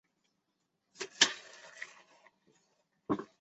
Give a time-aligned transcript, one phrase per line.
[0.97, 1.29] 卡特
[3.15, 3.27] 农。